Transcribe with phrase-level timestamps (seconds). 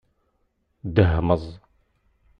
[0.87, 1.43] Ddehmeẓ.